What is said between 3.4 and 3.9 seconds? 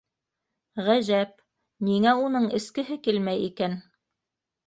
икән?